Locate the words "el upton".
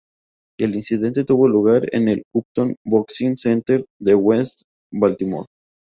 2.09-2.75